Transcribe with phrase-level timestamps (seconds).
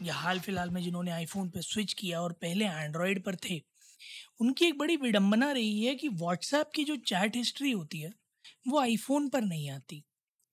[0.00, 3.60] या हाल फ़िलहाल में जिन्होंने आईफोन पर स्विच किया और पहले एंड्रॉयड पर थे,
[4.40, 8.12] उनकी एक बड़ी विडंबना रही है कि व्हाट्सएप की जो चैट हिस्ट्री होती है,
[8.68, 10.02] वो आईफोन पर नहीं आती।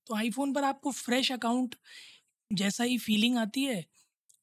[0.07, 1.75] तो आईफोन पर आपको फ्रेश अकाउंट
[2.51, 3.83] जैसा ही फीलिंग आती है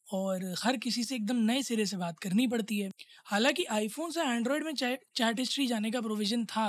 [0.09, 2.91] और हर किसी से एकदम नए सिरे से बात करनी पड़ती है।
[3.27, 6.67] हालाँकि आईफोन से एंड्रॉयड में चैट चैट हिस्ट्री जाने का प्रोविज़न था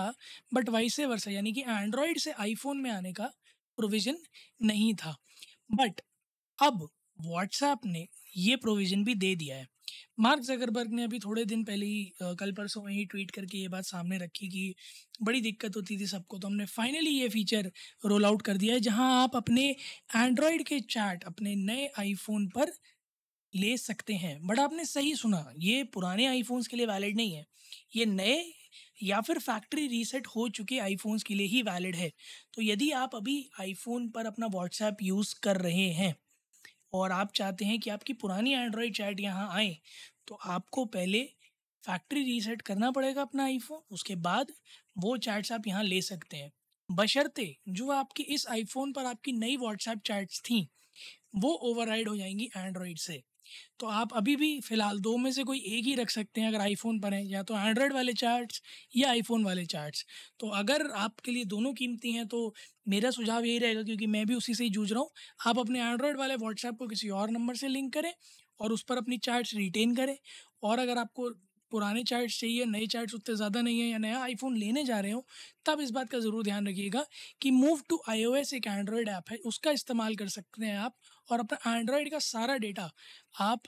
[0.54, 3.28] बट वैसे वर्षा यानी कि एंड्रॉयड से आईफोन में आने का
[3.78, 4.18] प्रोविज़न
[4.64, 5.16] नहीं था।
[5.74, 6.02] बट
[6.60, 6.88] अब
[7.26, 9.68] व्हाट्सएप ने ये प्रोविज़न भी दे दिया है।
[10.20, 12.04] मार्क जकरबर्ग ने अभी थोड़े दिन पहले ही
[12.40, 14.74] कल परसों में ही ट्वीट करके ये बात सामने रखी कि
[15.24, 17.72] बड़ी दिक्कत होती थी सबको तो हमने फाइनली ये फीचर
[18.06, 19.70] रोल आउट कर दिया है, जहाँ आप अपने
[20.16, 22.72] एंड्रॉयड के चैट अपने नए आईफोन पर
[23.54, 27.46] ले सकते हैं। बट आपने सही सुना, ये पुराने आईफोन्स के लिए वैलिड नहीं है।
[27.96, 28.44] ये नए
[29.04, 32.12] या फिर फैक्ट्री रीसेट हो चुके आईफोन्स के लिए ही वैलिड है।
[32.54, 36.16] तो यदि आप अभी आईफोन पर अपना व्हाट्सएप यूज़ कर रहे हैं
[36.94, 39.76] और आप चाहते हैं कि आपकी पुरानी एंड्रॉयड चैट यहाँ आए
[40.28, 41.24] तो आपको पहले
[41.84, 44.52] फैक्ट्री रीसेट करना पड़ेगा अपना आईफोन उसके बाद
[44.98, 46.52] वो चैट्स आप यहाँ ले सकते हैं।
[46.90, 50.68] बशर्ते जो आपकी इस आईफोन पर आपकी नई व्हाट्सएप चैट्स थी,
[51.36, 53.22] वो ओवरराइड हो जाएँगी एंड्रॉयड से।
[53.80, 56.62] तो आप अभी भी फ़िलहाल दो में से कोई एक ही रख सकते हैं, अगर
[56.62, 58.62] आईफोन पर हैं या तो एंड्रॉयड वाले चार्ट्स
[58.96, 60.06] या आईफोन वाले चार्ट्स
[60.40, 62.54] तो अगर आपके लिए दोनों कीमती हैं तो
[62.88, 65.10] मेरा सुझाव यही रहेगा क्योंकि मैं भी उसी से ही जूझ रहा हूँ।
[65.48, 68.14] आप अपने एंड्रॉयड वाले व्हाट्सएप को किसी और नंबर से लिंक करें
[68.60, 70.18] और उस पर अपनी चार्ट्स रिटेन करें
[70.64, 71.30] और अगर आपको
[71.74, 75.12] पुराने चार्ट्स चाहिए, नए चार्ट्स उतने ज़्यादा नहीं है या नया आईफोन लेने जा रहे
[75.12, 75.26] हो,
[75.66, 77.06] तब इस बात का ज़रूर ध्यान रखिएगा
[77.42, 80.96] कि मूव टू आईओएस एक एंड्रॉयड ऐप है, उसका इस्तेमाल कर सकते हैं आप
[81.30, 82.90] और अपना एंड्रॉयड का सारा डेटा
[83.42, 83.64] आप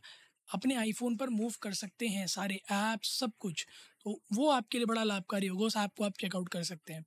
[0.49, 3.65] अपने आईफोन पर मूव कर सकते हैं, सारे ऐप्स सब कुछ।
[4.05, 7.05] तो वो आपके लिए बड़ा लाभकारी होगा, उस ऐप को आप चेकआउट कर सकते हैं।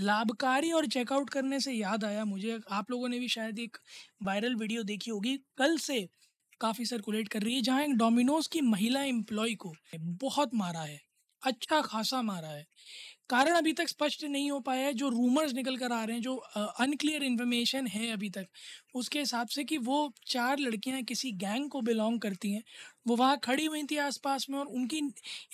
[0.00, 3.76] लाभकारी और चेकआउट करने से याद आया मुझे, आप लोगों ने भी शायद एक
[4.22, 6.08] वायरल वीडियो देखी होगी, कल से
[6.60, 11.00] काफ़ी सर्कुलेट कर रही है, जहाँ एक डोमिनोज की महिला एम्प्लॉय को बहुत मारा है
[11.42, 12.64] अच्छा खासा मारा है।
[13.30, 16.22] कारण अभी तक स्पष्ट नहीं हो पाया है, जो रूमर्स निकल कर आ रहे हैं,
[16.22, 16.36] जो
[16.80, 18.46] अनक्लियर इन्फॉर्मेशन है अभी तक,
[18.94, 19.98] उसके हिसाब से कि वो
[20.28, 22.62] चार लड़कियाँ किसी गैंग को बिलोंग करती हैं,
[23.08, 25.00] वो वहाँ खड़ी हुई थी आसपास में और उनकी,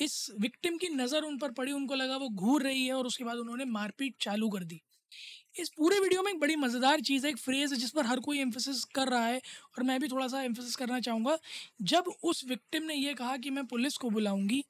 [0.00, 3.24] इस विक्टिम की नज़र उन पर पड़ी, उनको लगा वो घूर रही है और उसके
[3.24, 4.80] बाद उन्होंने मारपीट चालू कर दी।
[5.60, 8.20] इस पूरे वीडियो में एक बड़ी मज़ेदार चीज़ है, एक फ्रेज़ है जिस पर हर
[8.20, 9.40] कोई एम्फोसिस कर रहा है
[9.78, 11.38] और मैं भी थोड़ा सा एम्फोसिस करना चाहूँगा।
[11.82, 14.64] जब उस विक्टिम ने यह कहा कि मैं पुलिस को बुलाऊँगी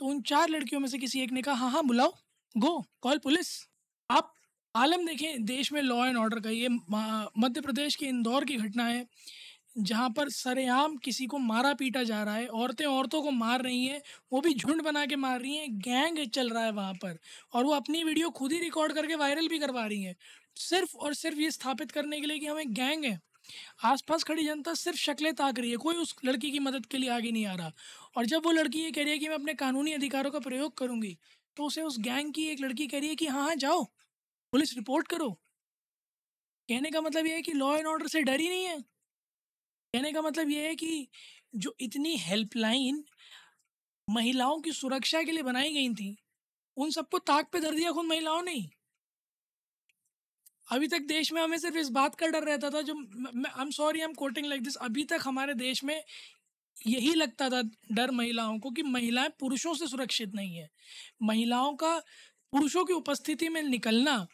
[0.00, 2.12] तो उन चार लड़कियों में से किसी एक ने कहा हाँ हाँ बुलाओ
[2.54, 3.48] गो कॉल पुलिस
[4.10, 4.32] आप
[4.74, 8.84] आलम देखें, देश में लॉ एंड ऑर्डर का ये मध्य प्रदेश के इंदौर की घटना
[8.84, 9.06] है।
[9.76, 13.84] जहाँ पर सरेआम किसी को मारा पीटा जा रहा है, औरतें औरतों को मार रही
[13.86, 14.00] हैं,
[14.32, 17.18] वो भी झुंड बना के मार रही हैं, गैंग चल रहा है वहाँ पर,
[17.52, 20.14] और वो अपनी वीडियो खुद ही रिकॉर्ड करके वायरल भी करवा रही हैं।
[20.58, 23.18] सिर्फ़ और सिर्फ़ ये स्थापित करने के लिए कि हम एक गैंग है।
[23.84, 27.10] आसपास खड़ी जनता सिर्फ़ शक्लें ताक रही है, कोई उस लड़की की मदद के लिए
[27.10, 27.72] आगे नहीं आ रहा।
[28.16, 30.76] और जब वो लड़की ये कह रही है कि मैं अपने कानूनी अधिकारों का प्रयोग
[30.78, 31.16] करूँगी
[31.56, 33.84] तो उसे उस गैंग की एक लड़की कह रही है कि हाँ हाँ जाओ,
[34.52, 35.36] पुलिस रिपोर्ट करो।
[36.68, 38.84] कहने का मतलब ये है कि लॉ एंड ऑर्डर से डर ही नहीं है।
[39.94, 41.08] कहने का मतलब ये है कि
[41.54, 43.04] जो इतनी हेल्पलाइन
[44.08, 46.16] महिलाओं की सुरक्षा के लिए बनाई गई थी,
[46.76, 48.70] उन सबको ताक पे धर दिया खुद महिलाओं ने ही।
[50.72, 52.94] अभी तक देश में हमें सिर्फ़ इस बात का डर रहता था जो
[53.46, 56.04] I am sorry I am quoting like this अभी तक हमारे देश में
[56.86, 57.62] यही लगता था
[57.92, 60.68] डर महिलाओं को कि महिलाएँ पुरुषों से सुरक्षित नहीं है
[61.22, 61.98] महिलाओं का
[62.52, 64.26] पुरुषों की उपस्थिति में निकलना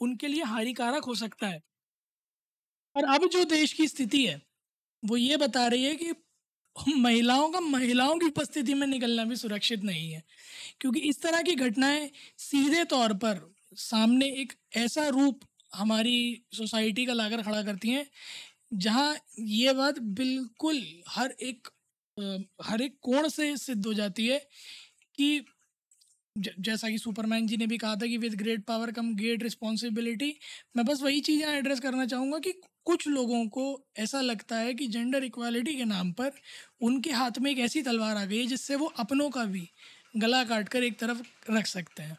[0.00, 1.62] उनके लिए हानिकारक हो सकता है
[2.96, 4.49] और अब जो देश की स्थिति है
[5.02, 6.12] वो ये बता रही है कि
[6.96, 10.22] महिलाओं का, महिलाओं की उपस्थिति में निकलना भी सुरक्षित नहीं है।
[10.80, 12.10] क्योंकि इस तरह की घटनाएँ
[12.40, 13.40] सीधे तौर पर
[13.78, 15.40] सामने एक ऐसा रूप
[15.72, 16.16] हमारी
[16.54, 18.06] सोसाइटी का लाकर खड़ा करती हैं,
[18.74, 21.68] जहाँ ये बात बिल्कुल हर एक
[22.62, 24.38] हर एक कोण से सिद्ध हो जाती है
[25.18, 25.44] कि
[26.36, 30.34] जैसा कि सुपरमैन जी ने भी कहा था कि with great power come great responsibility
[30.76, 32.52] मैं बस वही चीज़ें एड्रेस करना चाहूँगा कि
[32.86, 33.64] कुछ लोगों को
[33.98, 36.30] ऐसा लगता है कि जेंडर इक्वालिटी के नाम पर
[36.82, 39.68] उनके हाथ में एक ऐसी तलवार आ गई है जिससे वो अपनों का भी
[40.16, 42.18] गला काट कर एक तरफ़ रख सकते हैं।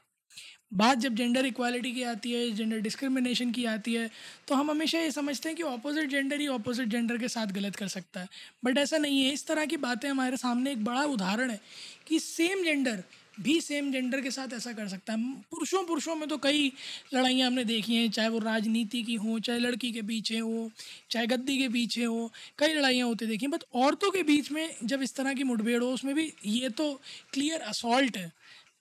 [0.74, 4.10] बात जब जेंडर इक्वालिटी की आती है जेंडर डिस्क्रिमिनेशन की आती है
[4.48, 7.76] तो हम हमेशा ये समझते हैं कि ऑपोजिट जेंडर ही ऑपोजिट जेंडर के साथ गलत
[7.76, 8.28] कर सकता है।
[8.66, 11.60] बट ऐसा नहीं है। इस तरह की बातें हमारे सामने एक बड़ा उदाहरण है
[12.08, 13.04] कि सेम जेंडर
[13.38, 16.72] भी सेम जेंडर के साथ ऐसा कर सकता है। पुरुषों पुरुषों में तो कई
[17.14, 20.70] लड़ाइयाँ हमने देखी हैं, चाहे वो राजनीति की हो, चाहे लड़की के पीछे हो,
[21.12, 25.02] चाहे गद्दी के पीछे हो, कई लड़ाइयाँ होती देखी बट औरतों के बीच में जब
[25.02, 26.94] इस तरह की मुठभेड़ हो, उसमें भी ये तो
[27.34, 28.32] क्लियर असॉल्ट है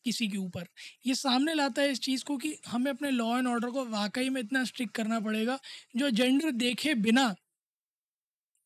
[0.05, 0.67] किसी के ऊपर।
[1.07, 4.29] ये सामने लाता है इस चीज़ को कि हमें अपने लॉ एंड ऑर्डर को वाकई
[4.29, 5.59] में इतना स्ट्रिक्ट करना पड़ेगा,
[5.97, 7.35] जो जेंडर देखे बिना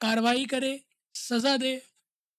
[0.01, 0.81] कार्रवाई करे,
[1.15, 1.81] सज़ा दे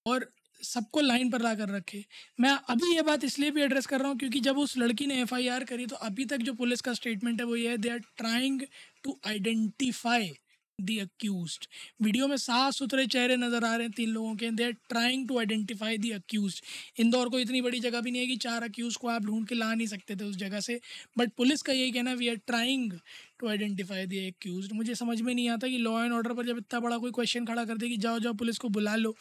[0.06, 0.32] और
[0.66, 2.04] सबको लाइन पर ला कर रखे।
[2.40, 5.22] मैं अभी ये बात इसलिए भी एड्रेस कर रहा हूँ क्योंकि जब उस लड़की ने
[5.22, 8.00] एफआईआर करी तो अभी तक जो पुलिस का स्टेटमेंट है वो ये है they are
[8.18, 8.62] trying
[9.04, 10.32] to identify
[10.80, 11.58] the accused
[12.04, 15.28] video में साफ़ सुथरे चेहरे नज़र आ रहे हैं तीन लोगों के। They are trying
[15.28, 16.62] to identify the accused
[17.00, 19.56] Indore को इतनी बड़ी जगह भी नहीं है कि चार अक्यूज को आप ढूंढ के
[19.56, 20.80] ला नहीं सकते थे उस जगह से।
[21.18, 22.92] बट पुलिस का यही कहना we are trying
[23.40, 26.58] to identify the accused मुझे समझ में नहीं आता कि लॉ एंड ऑर्डर पर जब
[26.58, 29.16] इतना बड़ा कोई क्वेश्चन खड़ा कर दे कि जाओ जाओ, पुलिस को बुला लो।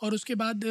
[0.00, 0.64] और उसके बाद,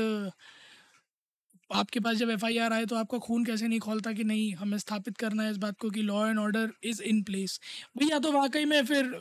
[1.70, 4.54] आपके पास जब एफ़ आई आर आए तो आपका खून कैसे नहीं खोलता कि नहीं,
[4.56, 7.60] हमें स्थापित करना है इस बात को कि law and order is in place
[7.98, 9.12] भाई या तो वाकई में फिर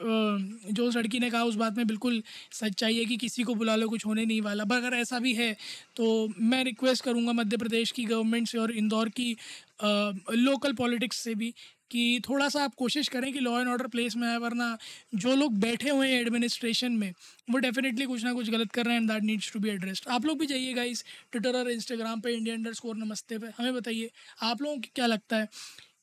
[0.72, 2.22] जो लड़की ने कहा उस बात में बिल्कुल
[2.54, 5.34] सच्चाई है कि किसी को बुला लो, कुछ होने नहीं वाला। पर अगर ऐसा भी
[5.34, 5.52] है
[5.96, 9.36] तो मैं रिक्वेस्ट करूँगा मध्य प्रदेश की गवर्नमेंट से और इंदौर की
[9.82, 11.52] लोकल पॉलिटिक्स से भी
[11.90, 14.76] कि थोड़ा सा आप कोशिश करें कि लॉ एंड ऑर्डर प्लेस में आए, वरना
[15.16, 17.12] जो लोग बैठे हुए हैं एडमिनिस्ट्रेशन में,
[17.48, 20.08] वो डेफिनेटली कुछ ना कुछ गलत कर रहे हैं and that needs to be addressed
[20.10, 23.74] आप लोग भी जाइएगा इस ट्विटर और इंस्टाग्राम पे इंडिया अंडर स्कोर नमस्ते पे, हमें
[23.74, 24.10] बताइए,
[24.42, 25.48] आप लोगों को क्या लगता है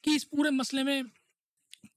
[0.03, 1.03] कि इस पूरे मसले में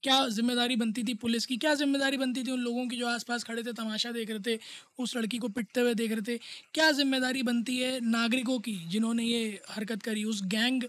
[0.03, 1.55] क्या ज़िम्मेदारी बनती थी पुलिस की?
[1.57, 4.59] क्या ज़िम्मेदारी बनती थी उन लोगों की जो आसपास खड़े थे, तमाशा देख रहे थे,
[4.99, 6.37] उस लड़की को पिटते हुए देख रहे थे?
[6.73, 10.23] क्या ज़िम्मेदारी बनती है नागरिकों की, जिन्होंने ये हरकत करी?
[10.23, 10.83] उस गैंग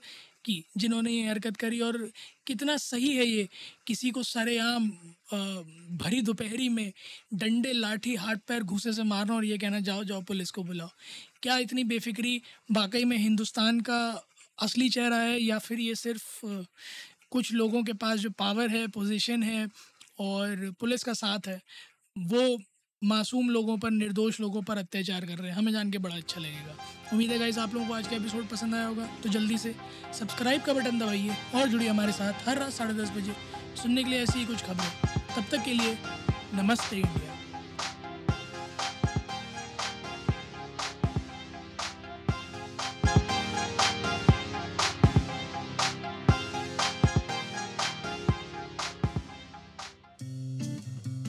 [0.44, 1.98] की, जिन्होंने ये हरकत करी और
[2.46, 3.48] कितना सही है ये।
[3.86, 4.88] किसी को सरेआम
[5.98, 6.92] भरी दोपहरी में
[7.34, 10.90] डंडे, लाठी, हाथ, पैर घूसे से मारना और ये कहना, जाओ जाओ, पुलिस को बुलाओ।
[11.42, 12.40] क्या इतनी बेफिक्री
[12.72, 14.00] वाकई में हिंदुस्तान का
[14.58, 16.44] असली चेहरा है या फिर ये सिर्फ़
[17.30, 19.68] कुछ लोगों के पास जो पावर है, पोजीशन है
[20.18, 21.60] और पुलिस का साथ है?
[22.16, 22.58] वो
[23.02, 26.40] मासूम लोगों पर, निर्दोष लोगों पर अत्याचार कर रहे हैं। हमें जान के बड़ा अच्छा
[26.40, 26.74] लगेगा।
[27.12, 29.74] उम्मीद है गाइस आप लोगों को आज का एपिसोड पसंद आया होगा तो जल्दी से
[30.18, 33.32] सब्सक्राइब का बटन दबाइए और जुड़िए हमारे साथ हर रात साढ़े दस बजे
[33.82, 34.90] सुनने के लिए ऐसी ही कुछ खबरें।
[35.36, 35.98] तब तक के लिए
[36.54, 37.27] नमस्ते इंडिया।